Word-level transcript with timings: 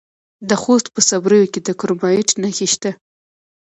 د 0.49 0.51
خوست 0.61 0.87
په 0.95 1.01
صبریو 1.09 1.51
کې 1.53 1.59
د 1.67 1.69
کرومایټ 1.79 2.29
نښې 2.41 2.67
شته. 2.73 2.91